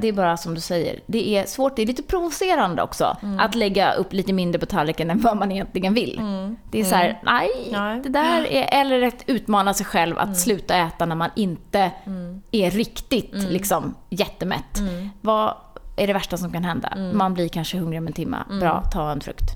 [0.00, 3.54] det är bara som du säger, det är svårt, det är lite provocerande också att
[3.54, 6.20] lägga upp lite mindre på tallriken än vad man egentligen vill.
[6.70, 8.00] Det är så här, nej, Nej.
[8.02, 11.90] det där är, eller att utmana sig själv att sluta äta när man inte
[12.52, 14.78] är riktigt liksom jättemätt.
[15.20, 15.54] Vad
[15.98, 16.96] är det värsta som kan hända?
[17.12, 18.36] Man blir kanske hungrig om en timme.
[18.60, 19.54] Bra, ta en frukt.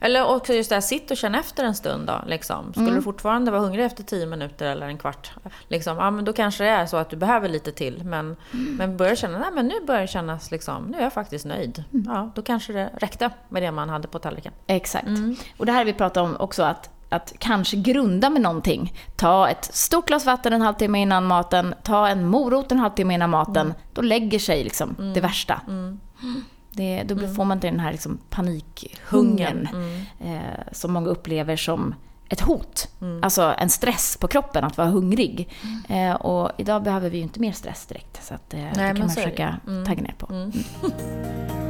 [0.00, 2.20] Eller också just det här, sitt och känn efter en stund då.
[2.26, 2.72] Liksom.
[2.72, 5.32] Skulle du fortfarande vara hungrig efter 10 minuter eller en kvart,
[5.68, 8.04] liksom, ja, men då kanske det är så att du behöver lite till.
[8.04, 11.44] Men, men börjar känna, nej men nu börjar det kännas liksom, nu är jag faktiskt
[11.44, 11.84] nöjd.
[11.90, 14.52] Ja, då kanske det räckte med det man hade på tallriken.
[14.66, 15.08] Exakt.
[15.56, 18.92] Och det här vi pratat om också att att kanske grunda med någonting.
[19.16, 23.30] Ta ett stort glas vatten en halvtimme innan maten, ta en morot en halvtimme innan
[23.30, 23.74] maten.
[23.92, 25.60] Då lägger sig liksom det värsta.
[26.70, 29.68] Det, då blir- får man inte den här liksom panikhungern
[30.20, 30.38] eh,
[30.72, 31.94] som många upplever som
[32.28, 32.88] ett hot.
[33.22, 35.52] Alltså en stress på kroppen att vara hungrig.
[35.88, 38.24] Eh, och idag behöver vi ju inte mer stress direkt.
[38.26, 40.26] Så att, eh, det kan man försöka tagga ner på.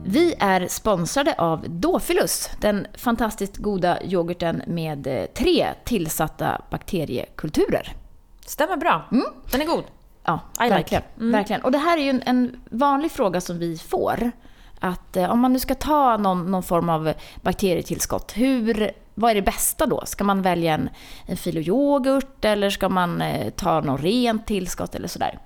[0.00, 0.12] Mm.
[0.12, 7.92] Vi är sponsrade av Dofilus, den fantastiskt goda yoghurten med eh, tre tillsatta bakteriekulturer.
[8.46, 9.04] Stämmer bra.
[9.50, 9.84] Den är god.
[10.24, 10.74] Ja, I like.
[10.74, 11.02] verkligen.
[11.16, 11.62] verkligen.
[11.62, 14.30] Och det här är ju en, en vanlig fråga som vi får.
[14.80, 19.34] Att eh, om man nu ska ta någon, någon form av bakterietillskott, hur, vad är
[19.34, 20.02] det bästa då?
[20.06, 20.90] Ska man välja en,
[21.26, 25.38] en filoyoghurt eller ska man eh, ta något rent tillskott eller sådär?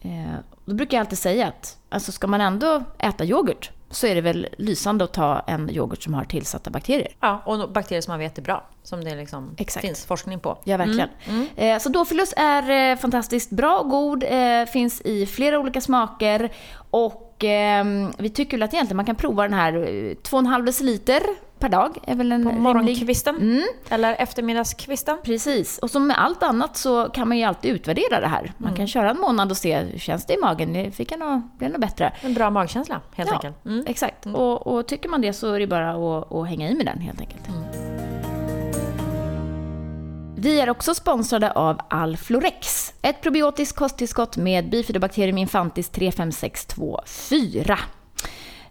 [0.00, 4.14] Eh, då brukar jag alltid säga att alltså ska man ändå äta yoghurt så är
[4.14, 7.08] det väl lysande att ta en yoghurt som har tillsatta bakterier.
[7.20, 8.64] Ja, och bakterier som man vet är bra.
[8.82, 9.86] Som det liksom Exakt.
[9.86, 10.58] finns forskning på.
[10.64, 11.08] Ja, verkligen.
[11.56, 16.52] Eh, Så Dofilus är eh, fantastiskt bra och god, eh, finns i flera olika smaker
[16.90, 17.84] och eh,
[18.18, 21.22] vi tycker väl att egentligen man kan prova den här eh, 2,5 deciliter
[21.62, 21.98] per dag.
[22.06, 23.36] Är väl en På morgonkvisten.
[23.36, 23.62] Mm.
[23.88, 25.18] Eller eftermiddagskvisten.
[25.22, 28.52] Precis, och som med allt annat så kan man ju alltid utvärdera det här.
[28.58, 31.42] Man kan köra en månad och se hur känns det i magen, fick jag nog,
[31.58, 32.12] blev det nog bättre?
[32.20, 33.64] En bra magkänsla helt ja, enkelt.
[33.64, 33.84] Mm.
[33.86, 34.26] exakt.
[34.26, 36.98] Och, och tycker man det så är det bara att, att hänga i med den
[36.98, 37.42] helt enkelt.
[40.36, 47.78] Vi är också sponsrade av Alflorex, ett probiotiskt kosttillskott med bifidobakterium infantis 35624.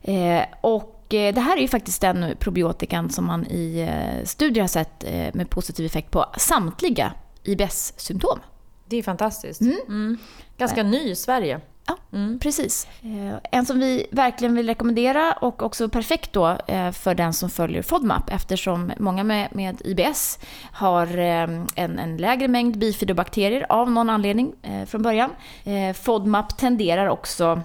[0.01, 4.67] Eh, och det här är ju faktiskt den probiotikan som man i eh, studier har
[4.67, 8.39] sett eh, med positiv effekt på samtliga IBS-symptom.
[8.85, 9.61] Det är fantastiskt.
[9.61, 10.17] Mm.
[10.57, 11.61] Ganska ny i Sverige.
[11.87, 11.97] Ja,
[12.41, 12.87] precis.
[13.01, 17.49] Eh, En som vi verkligen vill rekommendera och också perfekt då eh, för den som
[17.49, 20.39] följer FODMAP eftersom många med, med IBS
[20.71, 25.29] har eh, en, en lägre mängd bifidobakterier av någon anledning eh, från början.
[25.63, 27.61] Eh, FODMAP tenderar också,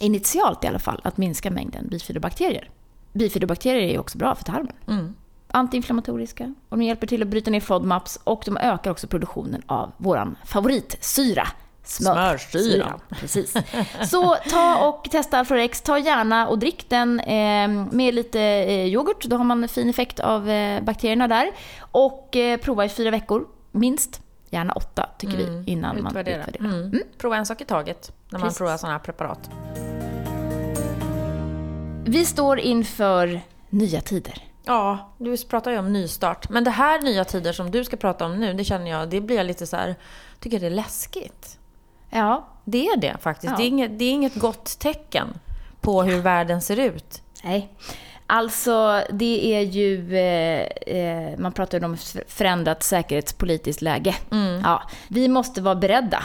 [0.00, 2.70] initialt i alla fall, att minska mängden bifidobakterier.
[3.16, 4.72] Bifidobakterier är ju också bra för tarmen.
[4.88, 5.14] Mm.
[5.48, 9.92] Antiinflammatoriska och de hjälper till att bryta ner FODMAPs och de ökar också produktionen av
[9.96, 11.48] våran favoritsyra,
[11.82, 12.38] Smör.
[12.38, 13.00] Smörsyra.
[13.20, 13.54] Precis.
[14.10, 15.80] Så ta och testa Alpha-X.
[15.80, 19.24] Ta gärna och drick den eh, med lite eh, yoghurt.
[19.24, 21.50] Då har man en fin effekt av eh, bakterierna där.
[21.80, 24.20] Och prova i fyra veckor, minst.
[24.50, 26.40] Gärna åtta, tycker vi, innan man Utvärdera.
[26.42, 26.82] utvärderar.
[26.82, 27.02] Mm.
[27.18, 28.58] Prova en sak i taget när man Precis.
[28.58, 29.50] provar sådana här preparat.
[32.06, 33.40] Vi står inför
[33.70, 34.44] nya tider.
[34.64, 36.48] Ja, du pratar ju om nystart.
[36.48, 39.20] Men det här nya tider som du ska prata om nu, det känner jag, det
[39.20, 39.94] blir jag lite så här,
[40.40, 41.58] tycker det är läskigt.
[42.10, 43.50] Ja, Det är det faktiskt.
[43.50, 43.56] Ja.
[43.56, 45.38] Det, är inget, det är inget gott tecken
[45.80, 47.22] på hur världen ser ut.
[47.44, 47.72] nej.
[48.26, 50.16] Alltså, det är ju...
[50.16, 51.96] Eh, eh, man pratar ju om
[52.28, 54.14] förändrat säkerhetspolitiskt läge.
[54.62, 56.22] Ja, vi måste vara beredda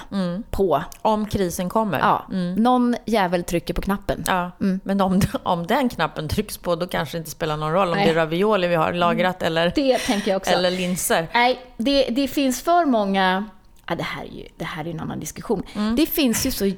[0.49, 0.83] på...
[1.01, 1.99] Om krisen kommer.
[1.99, 2.25] Ja,
[2.57, 4.23] någon jävel trycker på knappen.
[4.27, 4.51] Ja,
[4.83, 7.97] men om, om den knappen trycks på då kanske det inte spelar någon roll om
[7.97, 8.05] Nej.
[8.05, 10.51] det är ravioli vi har lagrat eller, Det tänker jag också.
[10.51, 11.27] eller linser.
[11.33, 13.45] Nej, det, det finns för många...
[13.87, 15.63] Ja, det, här är ju, det här är en annan diskussion.
[15.97, 16.71] Det finns ju så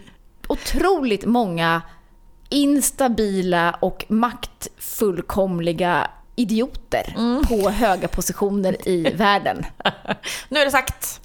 [0.48, 1.82] otroligt många
[2.54, 7.14] instabila och maktfullkomliga idioter
[7.48, 9.66] på höga positioner i världen.
[10.50, 11.20] Nu är det sagt.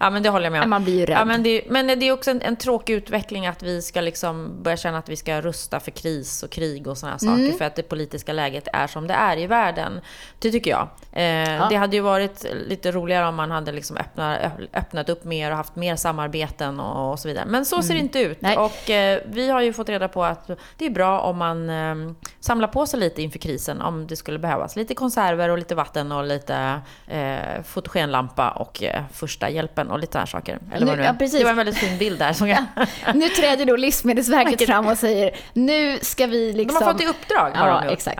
[0.00, 0.70] Ja, men det håller jag med om.
[0.70, 1.16] Man blir ju rädd.
[1.18, 4.62] Ja, men, det, men det är också en, en tråkig utveckling att vi ska liksom
[4.62, 7.58] börja känna att vi ska rusta för kris och krig och sådana saker Mm.
[7.58, 10.00] för att det politiska läget är som det är i världen.
[10.38, 10.82] Det tycker jag.
[11.12, 14.38] Eh, Det hade ju varit lite roligare om man hade liksom öppnat,
[14.74, 17.44] öppnat upp mer och haft mer samarbeten och, och så vidare.
[17.46, 18.42] Men så ser det inte ut.
[18.42, 18.54] Mm.
[18.54, 18.56] Nej.
[18.58, 21.94] Och eh, vi har ju fått reda på att det är bra om man eh,
[22.40, 24.76] samlar på sig lite inför krisen om det skulle behövas.
[24.76, 30.12] Lite konserver och lite vatten och lite eh, fotogenlampa och eh, första hjälpen och lite
[30.12, 30.58] sådana saker.
[30.74, 31.38] Eller Nu- ja, precis.
[31.38, 32.32] det var en väldigt fin bild där.
[32.32, 32.64] Som jag,
[33.14, 36.78] Nu träder då Livsmedelsverket fram och säger nu ska vi liksom...
[36.80, 37.92] De har fått i uppdrag, har ja, de gjort.
[37.92, 38.18] exakt.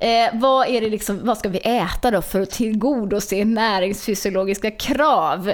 [0.00, 0.06] Ja.
[0.06, 5.52] Eh, vad, är det liksom, vad ska vi äta då för att tillgodose näringsfysiologiska krav?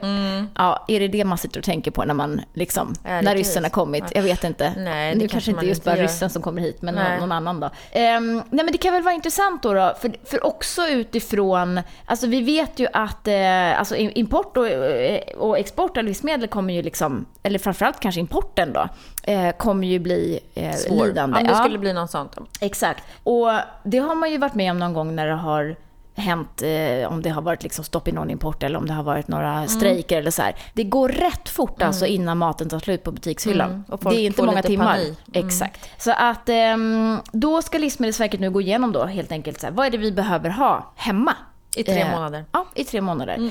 [0.56, 3.62] Ja, är det det man sitter och tänker på när, man liksom, det när ryssen
[3.62, 4.04] har kommit?
[4.14, 4.72] Jag vet inte.
[4.76, 6.02] Nej, nu kanske kanske inte just bara gör.
[6.02, 7.70] ryssen som kommer hit, men någon, någon annan då.
[7.92, 12.26] Ehm, nej, men det kan väl vara intressant då, då för, för också utifrån, alltså
[12.26, 16.74] vi vet ju att eh, alltså im- import och, eh, och export av livsmedel kommer
[16.74, 18.88] ju liksom, eller framförallt kanske importen då,
[19.32, 21.06] eh, kommer ju bli eh, Svår.
[21.06, 21.38] lidande.
[21.38, 21.56] Om det Ja.
[21.58, 22.36] skulle bli något sånt.
[22.60, 23.04] Exakt.
[23.24, 23.50] Och
[23.82, 25.76] det har man ju varit med om någon gång när det har
[26.22, 29.02] hänt, eh, om det har varit liksom stopp i någon import eller om det har
[29.02, 29.68] varit några Mm.
[29.68, 30.54] strejker eller så här.
[30.74, 33.70] Det går rätt fort alltså innan maten tar slut på butikshyllan.
[33.70, 33.84] Mm.
[33.88, 34.84] Och folk Det är inte får många lite timmar.
[34.96, 35.18] panik.
[35.34, 35.46] Mm.
[35.46, 35.90] Exakt.
[36.02, 39.86] Så att ehm, då ska Livsmedelsverket nu gå igenom då helt enkelt så här, vad
[39.86, 41.34] är det vi behöver ha hemma?
[41.76, 42.44] I tre Eh, månader.
[42.52, 43.34] Ja, i tre månader.
[43.34, 43.50] Mm.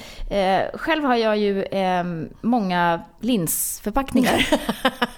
[0.66, 4.48] Eh, själv har jag ju ehm, många linsförpackningar.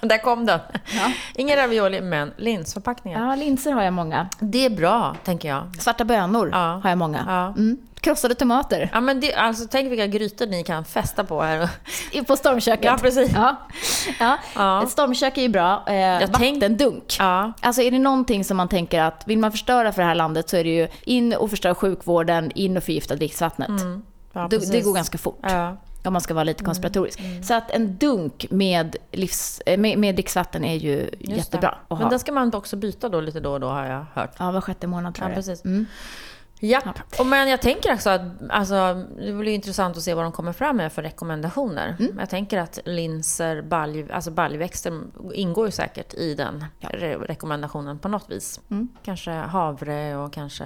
[0.00, 0.60] Där kom den.
[0.94, 1.12] Ja.
[1.34, 3.28] Ingen ravioli, men linsförpackningar.
[3.28, 4.28] ja, linser har jag många.
[4.38, 5.76] Det är bra, tänker jag.
[5.78, 6.80] Svarta bönor Ja.
[6.82, 7.24] har jag många.
[7.26, 7.46] Ja.
[7.62, 7.78] Mm.
[8.04, 8.90] Krossade tomater.
[8.92, 11.68] Ja, men det, alltså, tänk vilka grytor ni kan festa på här.
[12.26, 12.84] På stormköket.
[12.84, 13.30] Ja, precis.
[13.34, 13.56] Ja.
[14.20, 14.38] Ja.
[14.54, 14.82] Ja.
[14.82, 15.84] Ett stormkök är ju bra.
[15.86, 17.16] Eh, tänk- vattendunk.
[17.18, 17.52] Ja.
[17.60, 20.48] Alltså är det någonting som man tänker att vill man förstöra för det här landet
[20.48, 23.70] så är det ju in och förstöra sjukvården, in och förgifta dricksvattnet.
[24.32, 25.38] Ja, det, går ganska fort.
[25.42, 25.76] Ja.
[26.04, 27.20] Om man ska vara lite konspiratorisk.
[27.44, 31.94] Så att en dunk med, livs, eh, med, med dricksvatten är ju Just jättebra det.
[31.94, 34.30] att Men den ska man också byta då lite då och då har jag hört.
[34.38, 35.36] Ja, var sjätte månad tror Ja, jag.
[35.36, 35.62] precis.
[36.64, 36.70] Mm.
[36.70, 37.20] Japp.
[37.20, 40.52] Och men jag tänker också att alltså, det blir intressant att se vad de kommer
[40.52, 41.96] fram med för rekommendationer.
[41.98, 42.16] Mm.
[42.18, 45.00] Jag tänker att linser, balj, alltså baljväxter
[45.34, 48.60] ingår ju säkert i den re rekommendationen på något vis.
[48.70, 48.88] Mm.
[49.04, 50.64] Kanske havre och kanske,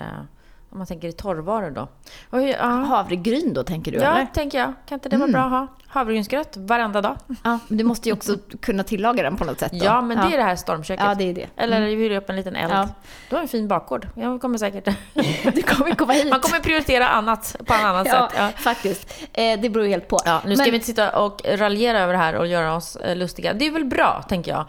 [0.70, 1.88] om man tänker i torrvaror då.
[2.30, 4.26] Hur- ja, Havregryn då tänker du ja, eller?
[4.26, 4.72] tänker jag.
[4.87, 5.66] Kan inte det vara bra att ha?
[5.98, 7.16] Havregrynsgröt varenda dag.
[7.44, 9.84] Ja, men du måste ju också kunna tillaga den på något sätt då.
[9.84, 11.04] Ja, men det är det här stormköket.
[11.06, 11.46] Ja, det är det.
[11.56, 12.72] Eller hyr upp en liten eld.
[12.72, 12.88] Ja.
[13.30, 14.08] Du har en fin bakgård.
[14.14, 14.88] Jag kommer säkert...
[15.54, 16.30] Du kommer komma hit.
[16.30, 18.38] Man kommer prioritera annat på ett annat ja, sätt.
[18.38, 18.50] Ja.
[18.56, 19.14] faktiskt.
[19.32, 20.18] Eh, det beror helt på.
[20.24, 22.96] Ja, nu ska Men- vi inte sitta och raljera över det här och göra oss
[22.96, 23.52] eh, lustiga.
[23.52, 24.66] Det är väl bra, tänker jag,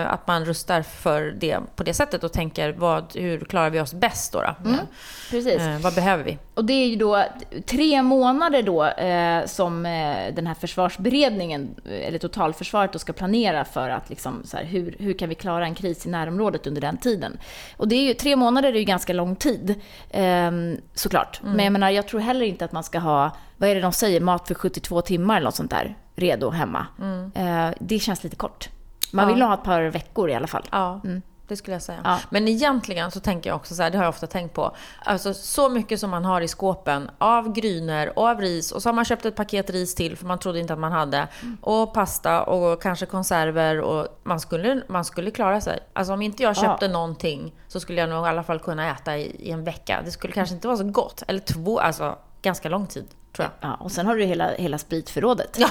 [0.00, 3.80] eh, att man rustar för det på det sättet och tänker vad, hur klarar vi
[3.80, 4.40] oss bäst då?
[4.40, 4.70] då?
[5.30, 5.60] Precis.
[5.60, 6.38] Eh, vad behöver vi?
[6.54, 7.24] Och det är ju då
[7.66, 13.64] tre månader då eh, som eh, den här försvarsberedningen, eh, eller totalförsvaret, då ska planera
[13.64, 16.80] för att liksom, så här, hur, hur kan vi klara en kris i närområdet under
[16.80, 17.38] den tiden.
[17.76, 19.74] Och det är ju, tre månader är ju ganska lång tid,
[20.10, 20.50] eh,
[20.94, 21.40] såklart.
[21.42, 21.56] Mm.
[21.56, 23.92] Men jag menar, jag tror heller inte att man ska ha, vad är det de
[23.92, 26.86] säger, mat för 72 timmar eller något sånt där, redo hemma.
[27.34, 28.68] Eh, det känns lite kort.
[29.12, 29.30] Man Mm.
[29.30, 29.34] Ja.
[29.34, 30.62] vill ha ett par veckor i alla fall.
[30.72, 31.00] Ja,
[31.48, 32.00] det skulle jag säga.
[32.04, 32.18] Ja.
[32.30, 34.76] Men egentligen så tänker jag också så här, det har jag ofta tänkt på.
[35.04, 38.88] Alltså så mycket som man har i skåpen av grynor och av ris och så
[38.88, 41.28] har man köpt ett paket ris till för man trodde inte att man hade.
[41.60, 45.78] Och pasta och kanske konserver och man skulle, man skulle klara sig.
[45.92, 49.16] Alltså om inte jag köpte någonting så skulle jag nog i alla fall kunna äta
[49.16, 50.02] i, i en vecka.
[50.04, 51.22] Det skulle kanske inte vara så gott.
[51.28, 53.06] Eller två, alltså ganska lång tid.
[53.36, 53.70] tror jag.
[53.70, 55.56] Ja, och sen har du hela, hela spritförrådet.
[55.58, 55.68] Ja,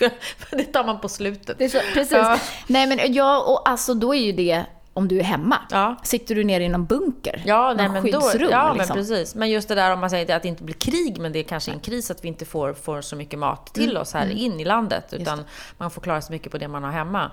[0.50, 1.72] det tar man på slutet.
[1.72, 2.12] Så, precis.
[2.12, 2.38] Ja.
[2.66, 4.64] Nej men ja, och alltså då är ju det
[4.94, 5.56] om du är hemma.
[5.70, 5.96] Ja.
[6.02, 7.42] Sitter du nere i någon bunker?
[7.46, 8.96] Ja, någon nej, men då, skyddsrum ja liksom.
[8.96, 9.34] men precis.
[9.34, 11.42] Men just det där om man säger att det inte blir krig, men det är
[11.42, 14.02] kanske en kris att vi inte får, får så mycket mat till Mm.
[14.02, 15.12] oss här in i landet.
[15.12, 15.44] Utan
[15.78, 17.30] man får klara sig mycket på det man har hemma.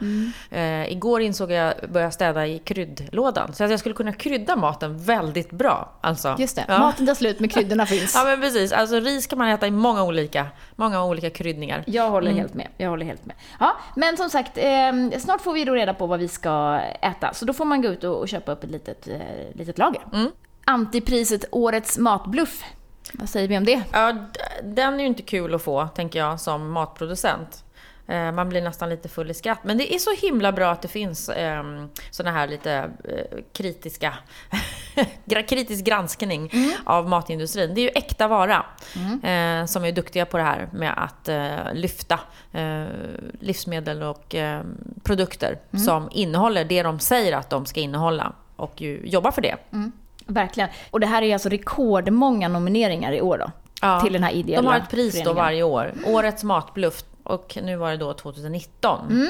[0.52, 3.54] Eh, igår insåg jag, började städa i kryddlådan.
[3.54, 5.90] Så att jag skulle kunna krydda maten väldigt bra.
[6.02, 6.36] Alltså.
[6.40, 6.80] Just det, Ja.
[6.80, 8.16] maten tar slut men kryddorna finns.
[8.16, 11.84] Ja men precis, alltså ris kan man äta i många olika, många olika kryddningar.
[11.88, 12.40] Jag håller Mm.
[12.42, 12.68] helt med.
[12.78, 13.36] Jag håller helt med.
[13.60, 17.34] Ja, men som sagt, eh, snart får vi då reda på vad vi ska äta.
[17.34, 19.20] Så då får man gå ut och, och köpa upp ett litet, eh,
[19.54, 20.02] litet lager.
[20.14, 20.32] Mm.
[20.66, 22.64] Antipriset Årets matbluff.
[23.14, 23.84] Vad säger vi om det?
[23.92, 27.64] Ja, d- den är ju inte kul att få, tänker jag, som matproducent.
[28.12, 29.60] Eh, Man blir nästan lite full i skratt.
[29.64, 31.64] Men det är så himla bra att det finns eh,
[32.12, 34.14] såna här lite eh, kritiska,
[35.48, 36.52] kritisk granskning
[36.86, 37.74] av matindustrin.
[37.76, 38.66] Det är ju äkta vara
[39.24, 41.30] eh, som är duktiga på det här med att
[41.74, 42.20] lyfta
[43.40, 44.62] livsmedel och eh,
[45.04, 49.56] produkter som innehåller det de säger att de ska innehålla och jobba för det.
[50.26, 50.70] Verkligen.
[50.92, 53.52] Och det här är alltså rekordmånga nomineringar i år då.
[53.82, 55.94] Ja, till den här ideella De har ett pris då varje år.
[56.06, 57.04] Årets matbluff.
[57.32, 59.28] Och nu var det då 2019.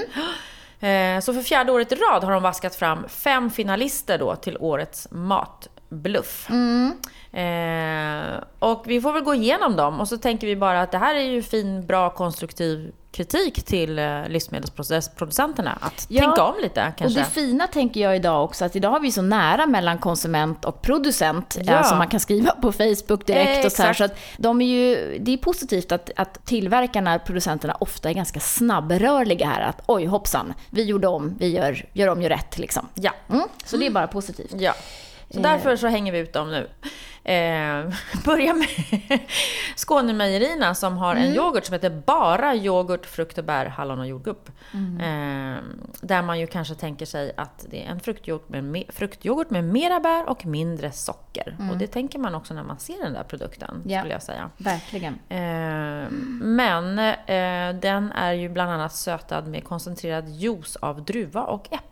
[0.80, 4.58] Eh, Så för fjärde året i rad har de vaskat fram fem finalister då till
[4.60, 6.50] Årets matbluff.
[7.32, 10.98] Eh, och vi får väl gå igenom dem och så tänker vi bara att det
[10.98, 15.78] här är ju fin, bra, konstruktiv kritik till eh, livsmedelsproducenterna.
[15.82, 17.06] Att Ja, tänka om lite kanske.
[17.19, 20.65] Och det fina tänker jag idag också, att idag har vi så nära mellan konsument
[20.65, 21.74] och producent, Ja.
[21.74, 23.93] eh, som man kan skriva på Facebook direkt Eh, och så här.
[23.93, 28.39] Så att de är ju, det är positivt att, att tillverkarna, producenterna, ofta är ganska
[28.39, 29.62] snabbrörliga här.
[29.62, 32.88] Att oj hoppsan, vi gjorde om, vi gör, gör om, gör rätt liksom.
[32.93, 33.12] Ja.
[33.30, 34.52] Mm, så det är bara positivt.
[34.58, 34.74] Ja.
[35.34, 36.70] Så därför så hänger vi ut dem nu.
[37.24, 37.94] Eh,
[38.26, 38.67] börja med
[39.76, 44.50] Skånemejerierna som har en yoghurt som heter bara yoghurt, frukt och bär, hallon och jordgubb.
[44.74, 45.58] Eh,
[46.02, 49.63] där man ju kanske tänker sig att det är en fruktyoghurt med, me- fruktyoghurt med
[49.63, 51.58] mera bär och mindre socker.
[51.72, 54.00] Och det tänker man också när man ser den där produkten, Ja.
[54.00, 54.50] skulle jag säga.
[54.58, 55.13] Verkligen.
[55.30, 56.10] Eh,
[56.41, 61.88] men eh, den är ju bland annat sötad med koncentrerad juice av druva och äpple.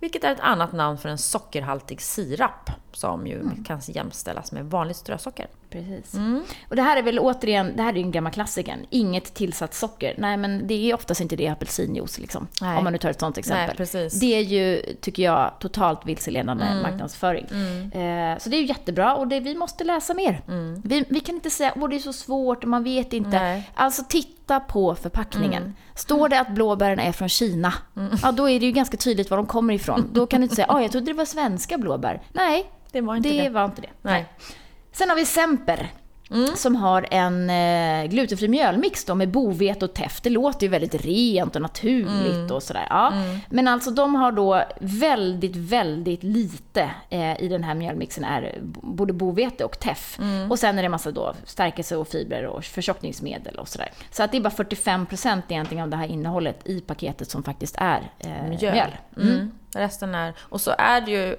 [0.00, 4.96] Vilket är ett annat namn för en sockerhaltig sirap som ju kan jämställas med vanligt
[4.96, 5.46] strösocker.
[5.70, 6.14] Precis.
[6.14, 6.42] Mm.
[6.68, 8.76] Och det här är väl återigen, det här är ju en gammal klassiker.
[8.90, 10.14] Inget tillsatt socker.
[10.18, 12.48] Nej, men det är oftast inte det i apelsinjuice liksom.
[12.60, 12.78] Nej.
[12.78, 13.86] Om man nu tar ett sånt exempel.
[13.94, 14.08] Nej.
[14.20, 16.82] Det är ju, tycker jag, totalt vilseledande Mm.
[16.82, 17.44] marknadsföring.
[17.92, 20.42] Eh, så det är ju jättebra och det, vi måste läsa mer.
[20.84, 23.36] Vi, vi kan inte säga, åh det är så svårt och man vet inte.
[23.36, 23.42] Mm.
[23.42, 23.70] Nej.
[23.74, 25.62] Alltså titta på förpackningen.
[25.62, 25.74] Mm.
[25.94, 27.72] Står det att blåbären är från Kina,
[28.22, 30.10] ja då är det ju ganska tydligt var de kommer ifrån.
[30.12, 32.22] Då kan du inte säga, åh jag trodde det var svenska blåbär.
[32.32, 33.48] Nej, Det var inte det, det.
[33.48, 33.88] var inte det.
[34.02, 34.26] Nej.
[34.96, 35.92] Sen har vi Semper.
[36.54, 40.20] Som har en eh, glutenfri mjölmix då med bovete och teff.
[40.20, 42.86] Det låter ju väldigt rent och naturligt och sådär.
[42.90, 43.12] Ja.
[43.50, 49.12] Men alltså de har då väldigt, väldigt lite eh, i den här mjölmixen är både
[49.12, 50.18] bovete och teff.
[50.50, 53.90] Och sen är det massa då stärkelse och fibrer och förtjockningsmedel och sådär.
[54.10, 57.76] Så att det är bara 45% egentligen av det här innehållet i paketet som faktiskt
[57.78, 58.74] är eh, mjöl.
[58.74, 58.96] Mjöl.
[59.16, 59.50] Mm.
[59.74, 60.34] Resten är...
[60.38, 61.36] Och så är det ju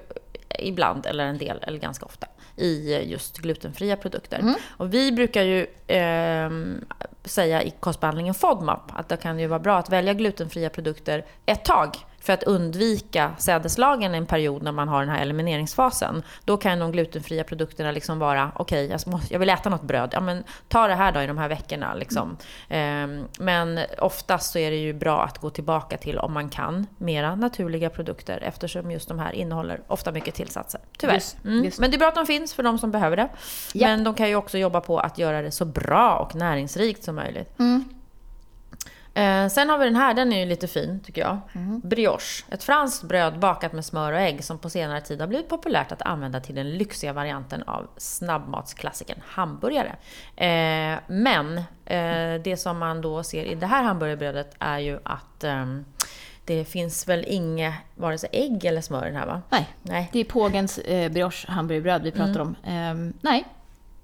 [0.58, 2.26] ibland, eller en del, eller ganska ofta,
[2.58, 4.54] i just glutenfria produkter.
[4.68, 6.84] Och vi brukar ju ehm,
[7.24, 11.64] säga i kostbehandlingen FODMAP att det kan ju vara bra att välja glutenfria produkter ett
[11.64, 11.96] tag
[12.28, 16.22] för att undvika sädeslagen en period när man har den här elimineringsfasen.
[16.44, 20.10] Då kan de glutenfria produkterna liksom vara, okej, jag, måste- jag vill äta något bröd.
[20.12, 21.94] Ja, men ta det här då i de här veckorna.
[21.94, 22.36] Liksom.
[22.68, 26.86] Ehm, men oftast så är det ju bra att gå tillbaka till, om man kan,
[26.98, 30.80] mera naturliga produkter eftersom just de här innehåller ofta mycket tillsatser.
[30.98, 31.14] Tyvärr.
[31.14, 31.64] Just- mm.
[31.64, 31.78] just.
[31.78, 33.28] Men det är bra att de finns för de som behöver det.
[33.72, 33.88] Ja.
[33.88, 37.14] Men de kan ju också jobba på att göra det så bra och näringsrikt som
[37.14, 37.58] möjligt.
[39.18, 41.38] Eh, sen har vi den här, den är ju lite fin tycker jag.
[41.82, 42.44] Brioche.
[42.50, 45.92] Ett franskt bröd bakat med smör och ägg som på senare tid har blivit populärt
[45.92, 49.96] att använda till den lyxiga varianten av snabbmatsklassikern hamburgare.
[50.36, 55.44] Eh, men eh, det som man då ser i det här hamburgerbrödet är ju att
[55.44, 55.84] ehm,
[56.44, 59.42] det finns väl inget, vare sig ägg eller smör i den här va?
[59.50, 60.08] Nej, Nej.
[60.12, 62.56] det är pågens eh, brioche hamburgerbröd vi pratar om.
[62.64, 63.44] Ehm, nej,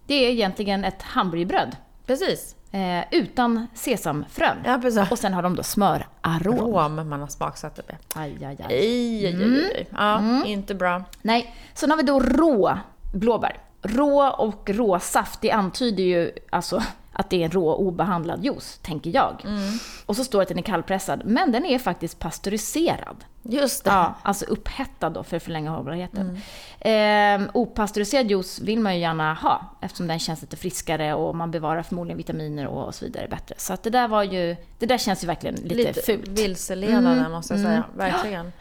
[0.07, 1.77] det är egentligen ett hamburgerbröd.
[2.07, 2.57] Precis.
[2.75, 4.57] Eh, utan sesamfrön.
[4.65, 5.11] Ja, precis.
[5.11, 6.59] Och sen har de då smörarom.
[6.59, 7.97] Rom man har smaksatt det med.
[8.15, 8.75] Aj, aj, aj.
[8.75, 9.87] Aj, aj, aj, aj.
[9.93, 11.05] Ja, inte bra.
[11.23, 12.79] Nej, sen har vi då rå
[13.13, 13.59] blåbär.
[13.83, 16.83] Rå och råsaft, det antyder ju alltså
[17.15, 19.43] att det är en rå obehandlad juice, tänker jag.
[19.45, 19.79] Mm.
[20.07, 23.25] Och så står det att den är kallpressad, men den är faktiskt pasteuriserad.
[23.43, 23.91] Just det.
[23.91, 26.39] Ja, alltså upphettad då för att förlänga hållbarheten.
[26.81, 31.51] Eh, opastöriserad juice vill man ju gärna ha eftersom den känns lite friskare och man
[31.51, 33.55] bevarar förmodligen vitaminer och så vidare bättre.
[33.59, 36.29] Så att det där var ju, det där känns ju verkligen lite, Lite fult.
[36.29, 37.85] vilseledande Mm, måste jag säga.
[37.97, 38.53] Verkligen.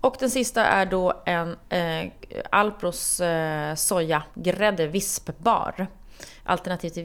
[0.00, 2.10] Och den sista är då en eh,
[2.50, 5.86] Alpros eh, sojagrädde vispbar.
[6.44, 7.02] Alternativ till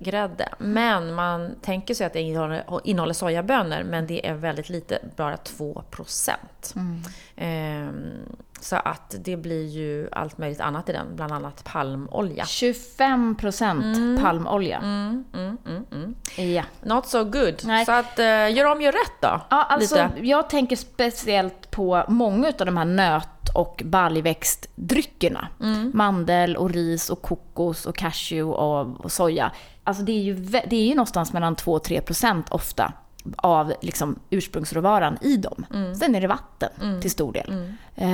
[0.00, 0.48] vispgrädde.
[0.58, 5.36] Men man tänker sig att det innehåller, innehåller sojabönor men det är väldigt lite, bara
[5.36, 6.32] 2%.
[6.76, 7.02] Mm.
[7.36, 8.12] Ehm,
[8.60, 12.44] så att det blir ju allt möjligt annat i den, bland annat palmolja.
[12.44, 14.78] 25% palmolja.
[14.78, 16.14] Mm, mm, mm, mm.
[16.54, 16.62] Ja.
[16.82, 17.54] Not so good.
[17.64, 17.86] Nej.
[17.86, 19.40] Så att eh, gör om, gör rätt då.
[19.50, 20.26] Ja, alltså, Lite.
[20.26, 25.48] jag tänker speciellt på många av de här nöt och baljväxtdryckerna.
[25.60, 25.90] Mm.
[25.94, 29.52] Mandel och ris och kokos och cashew och, och soja.
[29.90, 30.34] Alltså det är ju,
[30.66, 32.92] det är ju någonstans mellan 2-3% ofta
[33.36, 35.66] av liksom ursprungsråvaran i dem.
[36.00, 37.50] Sen är det vatten till stor del.
[37.96, 38.08] Eh,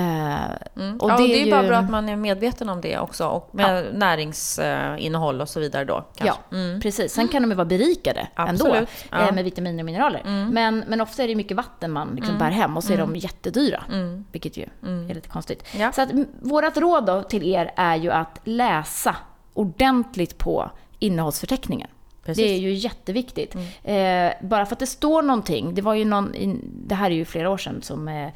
[0.76, 1.00] Mm.
[1.00, 3.26] och ja, och det är ju bara bra att man är medveten om det också.
[3.26, 6.04] Och med näringsinnehåll och så vidare då.
[6.14, 6.36] Kanske.
[6.50, 7.12] Ja, precis.
[7.12, 9.16] Sen kan de ju vara berikade ändå Absolut, ja.
[9.16, 9.28] Mm.
[9.28, 10.22] eh, med vitaminer och mineraler.
[10.52, 13.16] Men, men ofta är det mycket vatten man liksom bär hem och så är de
[13.16, 13.84] jättedyra.
[14.32, 15.64] Vilket ju är lite konstigt.
[15.74, 15.82] Mm.
[15.86, 15.92] Ja.
[15.92, 16.08] Så att
[16.40, 19.16] vårt råd till er är ju att läsa
[19.54, 21.88] ordentligt på innehållsförteckningen.
[22.24, 22.42] Precis.
[22.44, 22.52] Mm.
[22.52, 23.54] Det är ju jätteviktigt.
[23.84, 25.74] Eh, bara för att det står någonting.
[25.74, 26.32] Det var ju någon,
[26.62, 28.28] det här är ju flera år sedan som eh,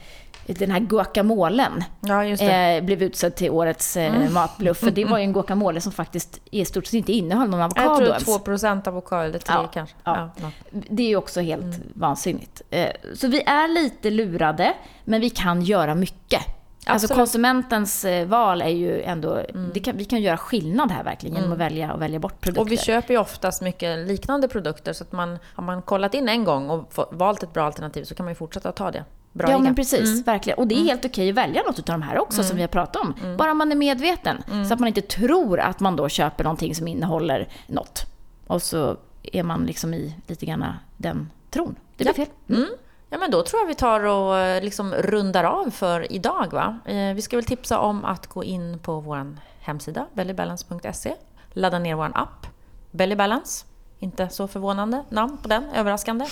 [0.47, 2.25] den här guacamolen Ja.
[2.25, 2.77] Mm.
[2.79, 4.79] eh, blev utsedd till årets eh, matbluff.
[4.79, 7.89] För det var ju en guacamole som faktiskt i stort sett inte innehöll någon avokado
[7.91, 8.25] jag tror ens.
[8.25, 9.97] 2 procent avokado, eller 3 Ja, kanske.
[10.05, 10.31] ja.
[10.41, 11.81] Ja, Det är ju också helt Mm.
[11.95, 12.63] vansinnigt.
[12.71, 16.43] Eh, Så vi är lite lurade, men vi kan göra mycket.
[16.87, 17.19] Alltså Absolut.
[17.19, 19.43] konsumentens eh, val är ju ändå,
[19.75, 22.61] det kan, vi kan göra skillnad här verkligen genom att välja och välja bort produkter.
[22.61, 22.67] Mm.
[22.67, 24.93] Och vi köper ju oftast mycket liknande produkter.
[24.93, 28.05] Så att man, har man kollat in en gång och få- valt ett bra alternativ
[28.05, 29.05] så kan man ju fortsätta att ta det.
[29.33, 30.59] Bra Ja men precis, verkligen.
[30.59, 32.69] Och det är helt okej att välja något av de här också som vi har
[32.69, 33.37] pratat om.
[33.37, 34.43] Bara man är medveten.
[34.69, 38.07] Så att man inte tror att man då köper någonting som innehåller något.
[38.47, 40.65] Och så är man liksom i lite grann
[40.97, 41.77] den tron.
[41.97, 42.27] Det blir Ja.
[42.57, 42.67] fel.
[43.13, 46.53] Ja, men då tror jag vi tar och eh, liksom rundar av för idag.
[46.53, 46.79] Va?
[46.85, 51.15] Eh, vi ska väl tipsa om att gå in på vår hemsida, bellybalance.se.
[51.53, 52.47] Ladda ner vår app,
[52.91, 53.67] Bellybalance.
[53.99, 56.25] Inte så förvånande namn på den, överraskande.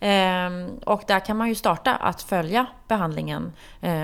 [0.00, 0.50] Eh,
[0.84, 3.52] och där kan man ju starta att följa behandlingen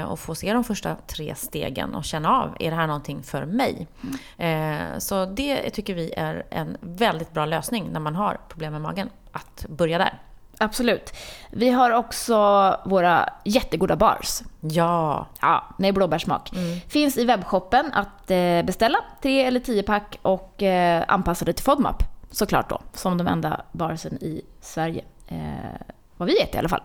[0.06, 3.44] och få se de första tre stegen och känna av, är det här någonting för
[3.44, 3.86] mig?
[4.38, 5.00] Mm.
[5.00, 9.10] så det tycker vi är en väldigt bra lösning när man har problem med magen,
[9.32, 10.18] att börja där.
[10.62, 11.12] Absolut.
[11.50, 12.36] Vi har också
[12.84, 14.42] våra jättegoda bars.
[14.60, 16.50] Ja, Ja, med blåbärssmak.
[16.88, 18.98] Finns i webbshoppen att eh, beställa.
[19.22, 22.02] Tre eller tio pack och eh, anpassade till FODMAP.
[22.30, 25.04] Såklart då, som de enda barsen i Sverige.
[26.16, 26.82] Vad vi vet i alla fall.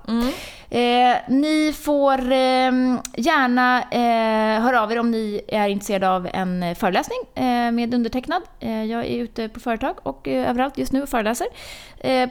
[0.70, 2.72] Eh, ni får eh,
[3.16, 8.42] gärna eh, höra av er om ni är intresserade av en föreläsning eh, med undertecknad.
[8.60, 11.48] Eh, jag är ute på företag och eh, överallt just nu och föreläser.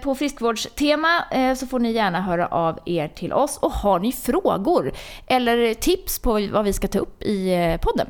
[0.03, 1.09] På friskvårdstema
[1.57, 3.59] så får ni gärna höra av er till oss.
[3.59, 4.93] Och har ni frågor
[5.27, 8.07] eller tips på vad vi ska ta upp i podden?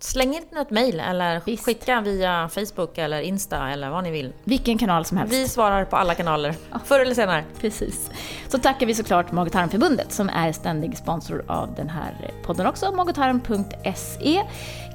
[0.00, 1.64] Släng in ett mejl eller Visst.
[1.64, 4.32] skicka via Facebook eller Insta eller vad ni vill.
[4.44, 5.34] Vilken kanal som helst.
[5.34, 7.44] Vi svarar på alla kanaler, förr eller senare.
[7.60, 8.10] Precis.
[8.48, 12.92] Så tackar vi såklart Mag tarmförbundet som är ständig sponsor av den här podden också.
[12.92, 14.42] magotarm.se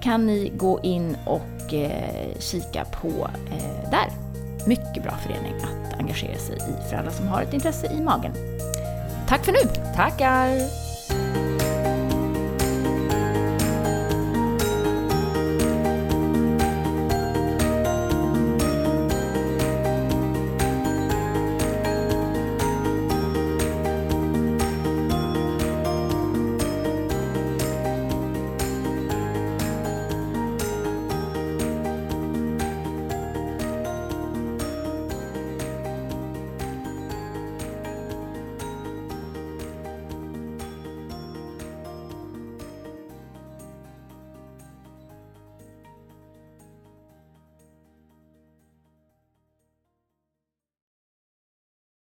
[0.02, 4.10] kan ni gå in och eh, kika på eh, där.
[4.68, 8.34] Mycket bra förening att engagera sig i för alla som har ett intresse i magen.
[9.28, 9.94] Tack för nu!
[9.96, 10.93] Tackar!